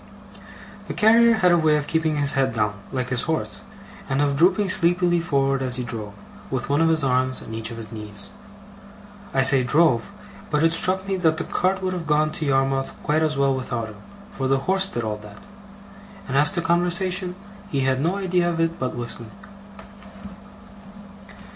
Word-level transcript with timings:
The 0.87 0.95
carrier 0.95 1.35
had 1.35 1.51
a 1.51 1.59
way 1.59 1.77
of 1.77 1.85
keeping 1.85 2.17
his 2.17 2.33
head 2.33 2.55
down, 2.55 2.73
like 2.91 3.09
his 3.09 3.21
horse, 3.21 3.59
and 4.09 4.19
of 4.19 4.35
drooping 4.35 4.71
sleepily 4.71 5.19
forward 5.19 5.61
as 5.61 5.75
he 5.75 5.83
drove, 5.83 6.13
with 6.49 6.69
one 6.69 6.81
of 6.81 6.89
his 6.89 7.03
arms 7.03 7.39
on 7.43 7.53
each 7.53 7.69
of 7.69 7.77
his 7.77 7.91
knees. 7.91 8.31
I 9.31 9.43
say 9.43 9.61
'drove', 9.63 10.09
but 10.49 10.63
it 10.63 10.71
struck 10.73 11.07
me 11.07 11.17
that 11.17 11.37
the 11.37 11.43
cart 11.43 11.83
would 11.83 11.93
have 11.93 12.07
gone 12.07 12.31
to 12.31 12.45
Yarmouth 12.47 12.95
quite 13.03 13.21
as 13.21 13.37
well 13.37 13.53
without 13.53 13.89
him, 13.89 14.01
for 14.31 14.47
the 14.47 14.61
horse 14.65 14.87
did 14.89 15.03
all 15.03 15.17
that; 15.17 15.37
and 16.27 16.35
as 16.35 16.49
to 16.49 16.61
conversation, 16.63 17.35
he 17.69 17.81
had 17.81 18.01
no 18.01 18.15
idea 18.15 18.49
of 18.49 18.59
it 18.59 18.79
but 18.79 18.95
whistling. 18.95 19.29